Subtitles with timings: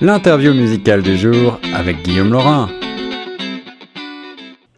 [0.00, 2.68] L'interview musicale du jour avec Guillaume Laurin.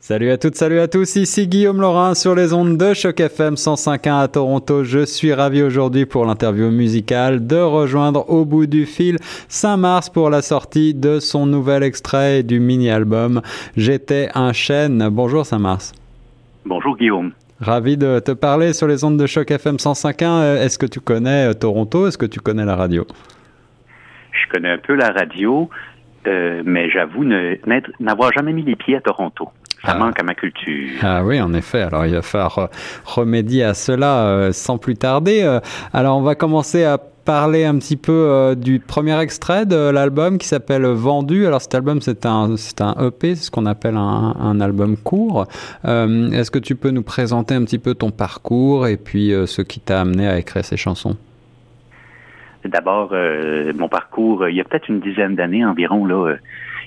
[0.00, 3.54] Salut à toutes, salut à tous, ici Guillaume Laurin sur les ondes de Choc FM
[3.54, 4.84] 105.1 à Toronto.
[4.84, 9.16] Je suis ravi aujourd'hui pour l'interview musicale de rejoindre au bout du fil
[9.48, 13.40] Saint-Mars pour la sortie de son nouvel extrait du mini-album
[13.78, 15.08] J'étais un chêne.
[15.10, 15.92] Bonjour Saint-Mars.
[16.66, 17.32] Bonjour Guillaume.
[17.60, 20.56] Ravi de te parler sur les ondes de Choc FM 105.1.
[20.58, 22.06] Est-ce que tu connais euh, Toronto?
[22.06, 23.06] Est-ce que tu connais la radio?
[24.34, 25.70] Je connais un peu la radio,
[26.26, 29.50] euh, mais j'avoue n'avoir jamais mis les pieds à Toronto.
[29.84, 29.98] Ça ah.
[29.98, 30.98] manque à ma culture.
[31.02, 31.82] Ah oui, en effet.
[31.82, 32.70] Alors, il va falloir
[33.05, 35.42] remédier à cela euh, sans plus tarder.
[35.42, 35.61] Euh,
[35.92, 40.39] alors, on va commencer à parler un petit peu euh, du premier extrait de l'album
[40.39, 41.47] qui s'appelle Vendu.
[41.47, 44.98] Alors cet album c'est un c'est un EP, c'est ce qu'on appelle un, un, album
[44.98, 45.47] court.
[45.84, 49.80] Est-ce que tu peux nous présenter un petit peu ton parcours et puis ce qui
[49.80, 51.16] t'a amené à écrire ces chansons?
[52.65, 53.15] D'abord
[53.75, 56.37] mon parcours, il y a peut-être une dizaine d'années environ là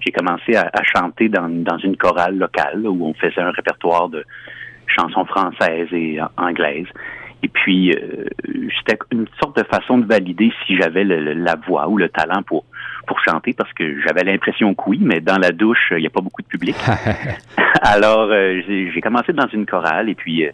[0.05, 4.23] j'ai commencé à, chanter dans, dans, une chorale locale où on faisait un répertoire de
[4.88, 6.88] chansons françaises et anglaises.
[7.44, 8.25] Et puis, euh,
[8.78, 12.66] c'était une sorte de façon de valider si j'avais la voix ou le talent pour
[13.06, 16.09] pour chanter parce que j'avais l'impression que oui, mais dans la douche, il n'y a
[16.09, 16.75] pas beaucoup de public.
[17.81, 20.45] Alors, euh, j'ai commencé dans une chorale et puis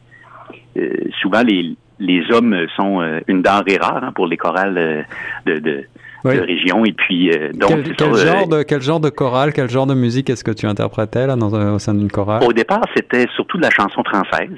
[0.78, 5.06] euh, souvent les les hommes sont une denrée rare hein, pour les chorales
[5.46, 5.86] de, de
[6.32, 6.86] de région.
[6.86, 9.94] Et puis, euh, donc, quel, euh, genre de, quel genre de chorale, quel genre de
[9.94, 12.44] musique est-ce que tu interprétais là, dans, au sein d'une chorale?
[12.44, 14.58] Au départ, c'était surtout de la chanson française,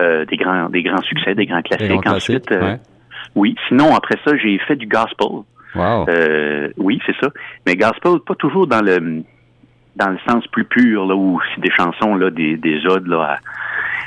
[0.00, 2.06] euh, des, grands, des grands succès, des grands classiques.
[2.06, 2.52] Ensuite,
[3.34, 3.54] oui.
[3.68, 5.42] Sinon, après ça, j'ai fait du gospel.
[5.74, 6.06] Wow.
[6.78, 7.28] oui, c'est ça.
[7.66, 9.22] Mais gospel, pas toujours dans le
[9.96, 13.38] dans le sens plus pur, là, où c'est des chansons, là, des, des odes là,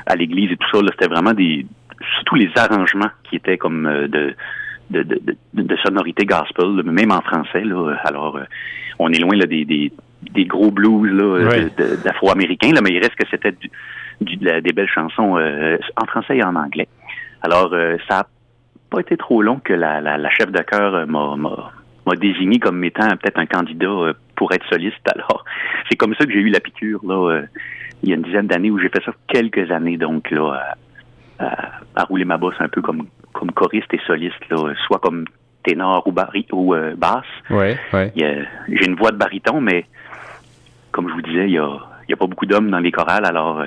[0.06, 0.84] à, à l'église et tout ça.
[0.84, 1.66] Là, c'était vraiment des
[2.15, 4.35] surtout les arrangements qui étaient comme de
[4.89, 7.63] de, de, de, sonorité gospel, même en français.
[7.63, 8.43] Là, alors, euh,
[8.97, 9.91] on est loin là, des, des,
[10.31, 11.69] des gros blues là,
[12.03, 13.53] d'afro-américains, là, mais il reste que c'était
[14.21, 16.88] du, des belles chansons euh, en français et en anglais.
[17.41, 18.28] Alors, euh, ça n'a
[18.89, 22.84] pas été trop long que la, la, la chef de chœur m'a, m'a désigné comme
[22.84, 24.97] étant peut-être un candidat pour être soliste.
[25.13, 25.45] Alors,
[25.89, 27.41] c'est comme ça que j'ai eu la piqûre là,
[28.01, 30.75] il y a une dizaine d'années où j'ai fait ça quelques années donc là
[31.39, 35.25] à, à rouler ma bosse un peu comme comme choriste et soliste, là, soit comme
[35.63, 37.23] ténor ou, bari ou euh, basse.
[37.50, 38.11] Ouais, ouais.
[38.16, 39.85] J'ai une voix de baryton, mais
[40.91, 41.69] comme je vous disais, il y a,
[42.07, 43.66] y a pas beaucoup d'hommes dans les chorales, alors euh,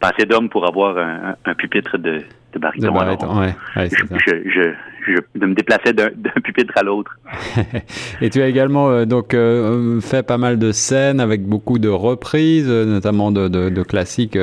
[0.00, 2.22] pas assez d'hommes pour avoir un, un pupitre de,
[2.52, 2.88] de baryton.
[2.88, 4.74] De baryton, ouais, ouais je, je, je,
[5.06, 6.10] je, me déplaçais d'un
[6.44, 7.18] pupitre à l'autre.
[8.20, 11.88] et tu as également euh, donc euh, fait pas mal de scènes avec beaucoup de
[11.88, 14.38] reprises, notamment de, de, de classiques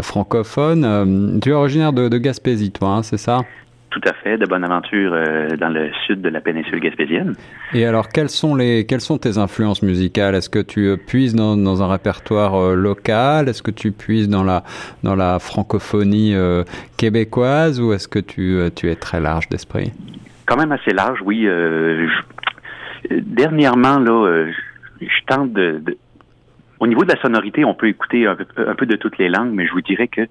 [0.00, 1.40] francophones.
[1.42, 3.44] tu es originaire de, de Gaspésie, toi, hein, c'est ça?
[3.90, 7.34] Tout à fait, de bonne aventure euh, dans le sud de la péninsule gaspésienne.
[7.74, 10.34] Et alors, quelles sont les, quelles sont tes influences musicales?
[10.34, 13.48] Est-ce que tu puises dans, dans un répertoire euh, local?
[13.48, 14.62] Est-ce que tu puises dans la,
[15.02, 16.62] dans la francophonie euh,
[16.96, 17.80] québécoise?
[17.80, 19.92] Ou est-ce que tu, tu es très large d'esprit?
[20.46, 21.48] Quand même assez large, oui.
[23.10, 24.46] Dernièrement, là,
[25.00, 25.82] je, tente de,
[26.78, 29.66] Au niveau de la sonorité, on peut écouter un peu de toutes les langues, mais
[29.66, 30.22] je vous dirais que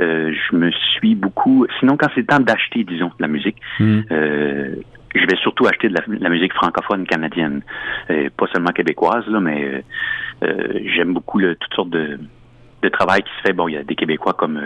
[0.00, 1.66] euh, je me suis beaucoup.
[1.78, 4.00] Sinon, quand c'est le temps d'acheter, disons, de la musique, hmm.
[4.10, 4.76] euh,
[5.14, 7.62] je vais surtout acheter de la, musique francophone canadienne,
[8.10, 9.84] euh, pas seulement québécoise, là, mais
[10.86, 12.18] j'aime beaucoup le, toutes sortes de,
[12.82, 13.52] de travail qui se fait.
[13.52, 14.60] Bon, il y a des Québécois comme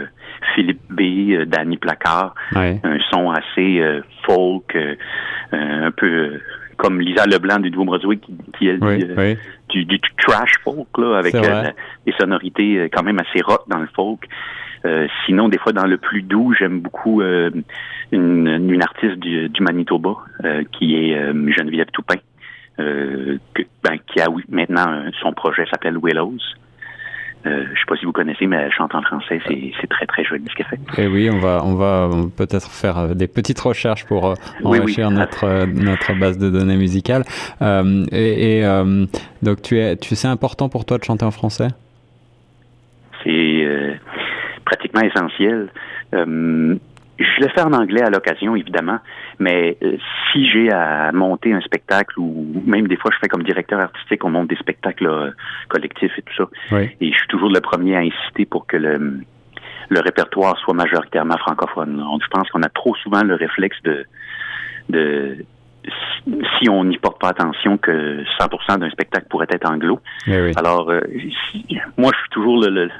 [0.55, 3.83] Philippe B, Danny Placard, un son assez
[4.25, 4.79] folk,
[5.53, 6.41] un peu
[6.79, 8.79] comme Lisa Leblanc du Nouveau-Brunswick qui, qui est
[9.69, 14.27] du, du, trash folk là, avec des sonorités quand même assez rock dans le folk.
[14.87, 17.51] Euh, sinon, des fois, dans le plus doux, j'aime beaucoup euh,
[18.13, 21.17] une, une, artiste du, du Manitoba euh, qui est
[21.57, 22.21] Geneviève Toupin,
[22.79, 23.39] que,
[23.83, 26.39] ben, qui a maintenant son projet s'appelle Willows.
[27.47, 29.41] Euh, je sais pas si vous connaissez, mais elle chante en français.
[29.47, 31.01] C'est très, très joli ce qu'elle fait.
[31.01, 35.65] Et eh oui, on va, on va peut-être faire des petites recherches pour enrichir notre,
[35.67, 37.23] notre base de données musicales.
[37.61, 38.63] et, et
[39.43, 41.69] donc, tu es, tu, c'est important pour toi de chanter en français?
[43.23, 43.97] C'est
[44.67, 45.69] pratiquement essentiel.
[46.15, 46.77] Euh,
[47.19, 48.99] je le fais en anglais à l'occasion, évidemment,
[49.39, 49.97] mais euh,
[50.31, 54.23] si j'ai à monter un spectacle ou même des fois je fais comme directeur artistique,
[54.23, 55.31] on monte des spectacles euh,
[55.69, 56.77] collectifs et tout ça.
[57.01, 59.21] Et je suis toujours le premier à insister pour que le,
[59.89, 62.05] le répertoire soit majoritairement francophone.
[62.23, 64.05] Je pense qu'on a trop souvent le réflexe de,
[64.91, 65.39] de
[66.59, 70.01] si on n'y porte pas attention que 100% d'un spectacle pourrait être anglo.
[70.27, 70.93] Eh Alors,
[71.97, 72.91] moi, je suis toujours le, le,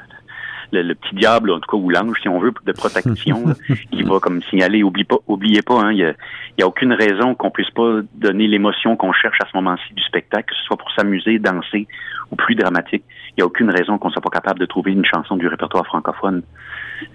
[0.71, 3.45] petit diable, en tout cas, ou l'ange, si on veut, de protection,
[3.91, 6.13] il va comme signaler, oublie pas, oubliez pas, hein, il n'y a,
[6.57, 10.03] y a, aucune raison qu'on puisse pas donner l'émotion qu'on cherche à ce moment-ci du
[10.03, 11.87] spectacle, que ce soit pour s'amuser, danser
[12.31, 13.03] ou plus dramatique.
[13.31, 15.85] Il n'y a aucune raison qu'on soit pas capable de trouver une chanson du répertoire
[15.85, 16.43] francophone,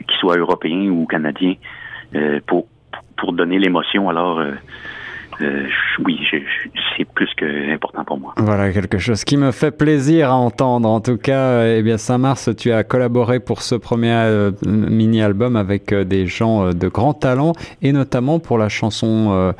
[0.06, 1.54] qui soit européen ou canadien,
[2.14, 2.66] euh, pour,
[3.16, 4.08] pour donner l'émotion.
[4.08, 4.52] Alors, euh,
[5.42, 5.66] euh,
[6.04, 8.34] oui, c'est plus que important pour moi.
[8.36, 10.88] Voilà quelque chose qui me fait plaisir à entendre.
[10.88, 15.92] En tout cas, eh bien Saint-Mars, tu as collaboré pour ce premier euh, mini-album avec
[15.92, 17.52] euh, des gens de grand talent
[17.82, 19.54] et notamment pour la chanson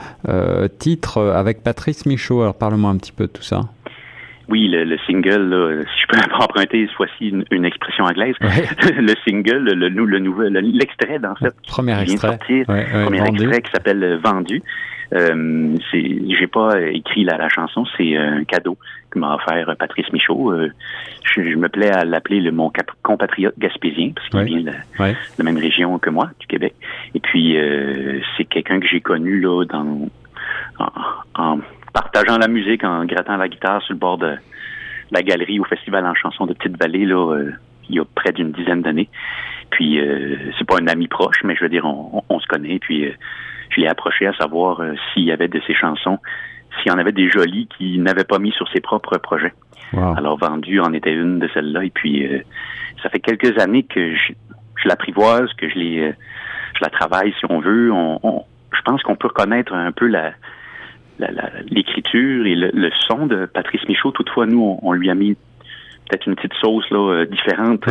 [0.79, 2.43] titre avec Patrice Michaud.
[2.43, 3.61] Alors parle-moi un petit peu de tout ça.
[4.49, 9.89] Oui, le, single, si je peux emprunter cette fois-ci une, expression anglaise, le single, le,
[9.89, 12.39] le nouvel, l'extrait dans cette premier extrait,
[13.05, 14.63] premier extrait qui s'appelle Vendu.
[15.13, 18.79] Euh, j'ai pas écrit la, chanson, c'est un cadeau
[19.11, 20.53] que m'a offert Patrice Michaud.
[20.53, 20.73] Euh,
[21.25, 22.73] je, me plais à l'appeler le mon
[23.03, 24.79] compatriote gaspésien parce qu'il vient de,
[25.39, 26.75] la même région que moi, du Québec.
[27.15, 30.09] Et puis euh, c'est quelqu'un que j'ai connu là dans
[31.35, 31.59] en,
[31.93, 34.35] partageant la musique, en grattant la guitare sur le bord de
[35.11, 37.35] la galerie au festival en chanson de Petite Vallée là.
[37.35, 37.53] Euh,
[37.89, 39.09] il y a près d'une dizaine d'années.
[39.71, 40.01] Puis
[40.57, 42.79] c'est pas un ami proche, mais je veux dire, on, on se connaît.
[42.79, 43.11] Puis
[43.75, 46.19] je l'ai approché à savoir euh, s'il y avait de ses chansons,
[46.77, 49.55] s'il y en avait des jolies qu'il n'avait pas mis sur ses propres projets.
[49.95, 51.85] Alors vendu en était une de celles-là.
[51.85, 52.41] Et puis euh,
[53.03, 54.33] ça fait quelques années que je,
[54.83, 56.13] je l'apprivoise, que je les euh,
[56.75, 57.93] je la travaille si on veut.
[57.93, 60.33] On, je pense qu'on peut reconnaître un peu la
[61.71, 64.11] l'écriture et le, son de Patrice Michaud.
[64.11, 65.37] Toutefois, nous, on, lui a mis
[66.09, 67.85] peut-être une petite sauce là, différente,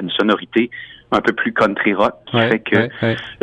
[0.00, 0.70] une sonorité
[1.10, 2.88] un peu plus country rock, qui fait que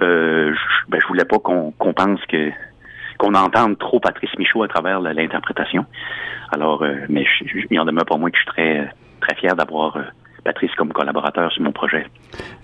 [0.01, 2.51] Euh, je, ben, je voulais pas qu'on pense que
[3.18, 5.86] qu'on entende trop Patrice Michaud à travers l'interprétation.
[6.51, 7.25] Alors, euh, mais
[7.72, 10.04] il en demeure pas moins que je suis très très fier d'avoir euh,
[10.45, 12.06] Patrice comme collaborateur sur mon projet.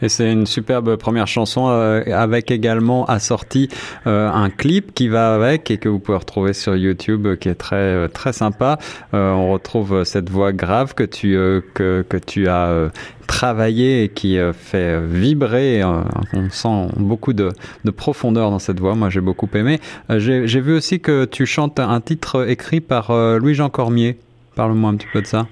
[0.03, 3.69] Et c'est une superbe première chanson euh, avec également assorti
[4.05, 7.49] euh, un clip qui va avec et que vous pouvez retrouver sur YouTube euh, qui
[7.49, 8.77] est très très sympa.
[9.13, 11.31] on retrouve cette voix grave que tu
[11.73, 12.91] que, que tu as
[13.27, 15.83] travaillé et qui fait vibrer.
[15.83, 17.49] on sent beaucoup de,
[17.83, 18.93] de, profondeur dans cette voix.
[18.93, 19.79] Moi, j'ai beaucoup aimé.
[20.09, 24.17] j'ai vu aussi que tu chantes un titre écrit par Louis-Jean Cormier.
[24.55, 25.47] Parle-moi un petit peu de ça.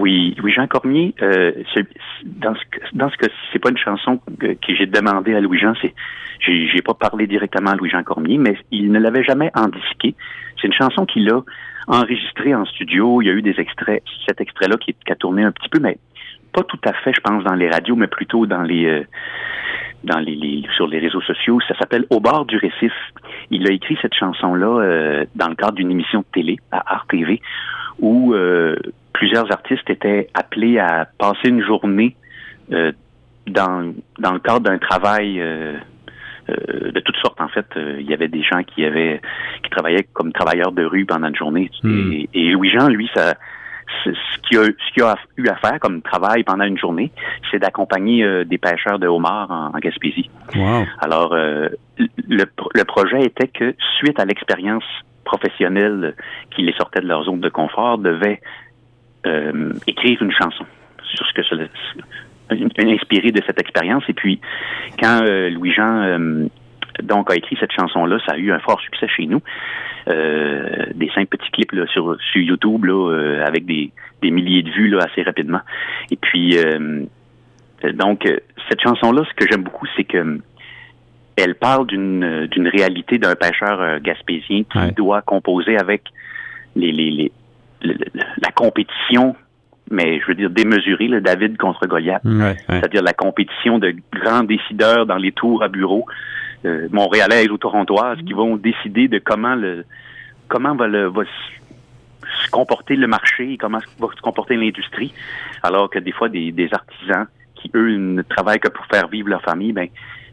[0.00, 1.50] Oui, oui, Jean Cormier, euh,
[2.24, 2.60] dans ce
[2.92, 3.08] dans
[3.52, 5.92] c'est pas une chanson que, j'ai demandé à Louis Jean, c'est
[6.40, 10.14] j'ai pas parlé directement à Louis Jean Cormier, mais il ne l'avait jamais indiqué.
[10.60, 11.40] C'est une chanson qu'il a
[11.88, 13.20] enregistrée en studio.
[13.22, 15.98] Il y a eu des extraits, cet extrait-là qui, a tourné un petit peu, mais
[16.52, 19.02] pas tout à fait, je pense, dans les radios, mais plutôt dans les euh,
[20.76, 21.58] sur les réseaux sociaux.
[21.66, 22.92] Ça s'appelle Au bord du récif.
[23.50, 27.06] Il a écrit cette chanson-là euh, dans le cadre d'une émission de télé à Art
[27.08, 27.40] TV
[27.98, 28.76] où euh,
[29.18, 32.14] plusieurs artistes étaient appelés à passer une journée
[32.72, 32.92] euh,
[33.48, 35.74] dans, dans le cadre d'un travail euh,
[36.50, 37.40] euh, de toutes sortes.
[37.40, 39.20] En fait, il y avait des gens qui avaient
[39.64, 41.70] qui travaillaient comme travailleurs de rue pendant une journée.
[41.82, 42.12] Hmm.
[42.32, 43.34] Et, Louis-Jean, lui, ça
[44.04, 44.10] ce
[44.42, 47.10] qu'il a, ce a eu à faire comme travail pendant une journée,
[47.50, 50.28] c'est d'accompagner des pêcheurs de homards en, Gaspésie.
[51.00, 54.84] Alors, le, le projet était que, suite à l'expérience
[55.28, 56.14] professionnelle
[56.50, 58.40] qui les sortait de leur zone de confort, devait
[59.26, 60.64] euh, écrire une chanson
[61.14, 61.56] sur ce que ça
[62.80, 64.04] inspiré de cette expérience.
[64.08, 64.40] Et puis,
[64.98, 66.46] quand euh, Louis-Jean euh,
[67.02, 69.42] donc a écrit cette chanson-là, ça a eu un fort succès chez nous.
[70.06, 73.92] des cinq petits clips là, sur, sur YouTube là, avec des,
[74.22, 75.60] des milliers de vues là, assez rapidement.
[76.10, 76.56] Et puis,
[77.92, 78.18] donc,
[78.68, 80.40] cette chanson-là, ce que j'aime beaucoup, c'est que
[81.40, 86.02] elle parle d'une d'une réalité d'un pêcheur gaspésien qui doit composer avec
[86.76, 87.32] les, les, les,
[87.82, 89.36] la compétition,
[89.90, 92.22] mais je veux dire démesurée, le David contre Goliath.
[92.68, 96.06] C'est-à-dire la compétition de grands décideurs dans les tours à bureau,
[96.64, 99.84] euh, montréalaises ou torontoises, qui vont décider de comment le
[100.48, 105.12] comment va le va se comporter le marché et comment va se comporter l'industrie,
[105.62, 109.28] alors que des fois des, des, artisans qui eux ne travaillent que pour faire vivre
[109.28, 109.88] leur famille, ben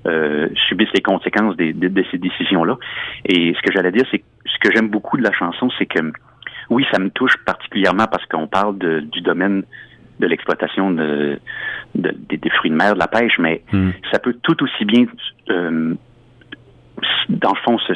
[0.05, 2.77] euh, subissent les conséquences de, de ces décisions-là.
[3.25, 5.99] Et ce que j'allais dire, c'est ce que j'aime beaucoup de la chanson, c'est que
[6.69, 9.63] oui, ça me touche particulièrement parce qu'on parle du domaine
[10.19, 11.39] de l'exploitation de,
[11.93, 13.89] des fruits de mer, de la pêche, mais hmm.
[14.11, 15.05] ça peut tout aussi bien,
[15.49, 15.93] euh,
[17.29, 17.91] dans le fond, se,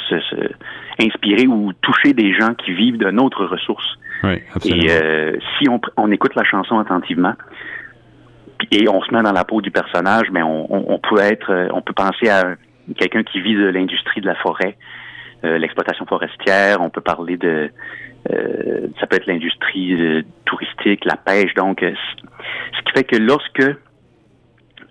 [1.02, 3.86] inspirer ou toucher des gens qui vivent d'une autre ressource.
[4.24, 4.84] Oui, absolument.
[4.84, 7.36] Et euh, si on, on, écoute la chanson attentivement
[8.72, 11.68] et on se met dans la peau du personnage, mais on, on peut être, euh,
[11.74, 12.56] on peut penser à
[12.98, 14.78] quelqu'un qui vit de l'industrie de la forêt,
[15.44, 16.82] l'exploitation forestière.
[16.82, 17.72] On peut parler de
[18.30, 21.54] euh, ça peut être l'industrie euh, touristique, la pêche.
[21.54, 21.94] Donc, euh,
[22.78, 23.64] ce qui fait que lorsque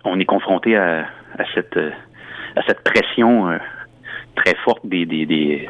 [0.04, 1.00] on est confronté à,
[1.38, 1.76] à cette
[2.56, 3.58] à cette pression
[4.34, 5.68] très forte des, des, des,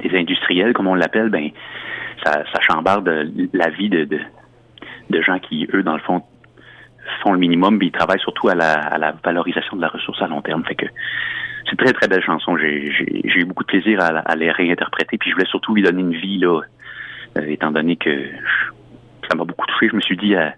[0.00, 1.50] des industriels, comme on l'appelle, ben
[2.24, 3.08] ça, ça chambarde
[3.52, 4.20] la vie de, de,
[5.10, 6.22] de gens qui, eux, dans le fond,
[7.22, 10.20] font le minimum, puis ils travaillent surtout à la, à la valorisation de la ressource
[10.22, 10.64] à long terme.
[10.64, 10.86] Fait que
[11.68, 12.56] c'est très, très belle chanson.
[12.56, 12.92] J'ai,
[13.24, 16.14] eu beaucoup de plaisir à, à, les réinterpréter, puis je voulais surtout lui donner une
[16.14, 16.60] vie, là,
[17.38, 18.10] euh, étant donné que
[19.28, 19.88] ça m'a beaucoup touché.
[19.90, 20.48] Je me suis dit, euh,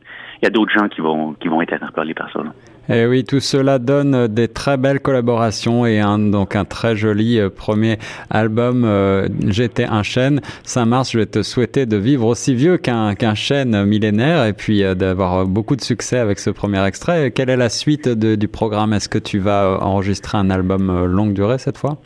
[0.40, 2.40] il y a d'autres gens qui vont, qui vont être interpellés par ça.
[2.88, 6.96] Et eh oui, tout cela donne des très belles collaborations et un, donc un très
[6.96, 7.98] joli euh, premier
[8.30, 10.40] album euh, J'étais un chêne.
[10.64, 14.82] Saint-Mars, je vais te souhaiter de vivre aussi vieux qu'un qu'un chêne millénaire et puis
[14.82, 17.30] euh, d'avoir beaucoup de succès avec ce premier extrait.
[17.30, 18.92] Quelle est la suite du programme?
[18.92, 21.98] Est-ce que tu vas enregistrer un album longue durée cette fois?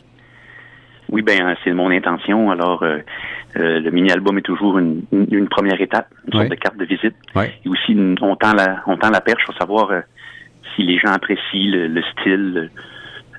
[1.09, 2.51] Oui, ben c'est mon intention.
[2.51, 2.83] Alors,
[3.55, 7.15] le mini-album est toujours une, une, première étape, une sorte de carte de visite.
[7.35, 9.91] Et aussi, on tend la, on tend la perche pour savoir
[10.75, 12.69] si les gens apprécient le, style,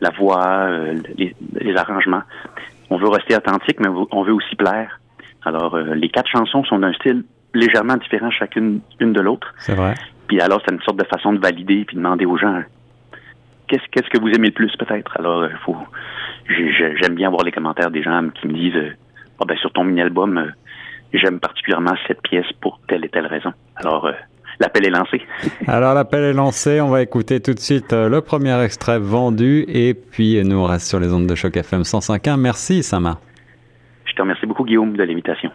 [0.01, 2.23] la voix, euh, les, arrangements.
[2.91, 5.01] On veut rester authentique, mais on veut aussi plaire.
[5.45, 9.55] Alors, euh, les quatre chansons sont d'un style légèrement différent chacune une de l'autre.
[9.59, 9.95] C'est vrai.
[10.29, 12.63] Puis alors, c'est une sorte de façon de valider puis demander aux gens
[13.69, 15.17] qu'est-ce qu'est-ce que vous aimez le plus peut-être?
[15.19, 15.77] Alors, il euh, faut
[16.49, 18.95] j'aime bien voir les commentaires des gens qui me disent
[19.41, 20.53] ah ben sur ton mini album
[21.13, 23.53] j'aime particulièrement cette pièce pour telle et telle raison.
[23.77, 24.11] Alors
[24.61, 25.23] l'appel est lancé.
[25.67, 29.65] Alors l'appel est lancé, on va écouter tout de suite euh, le premier extrait vendu
[29.69, 32.39] et puis nous on reste sur les ondes de choc FM 105.1.
[32.39, 33.19] Merci Sama.
[34.05, 35.51] Je te remercie beaucoup Guillaume de l'invitation.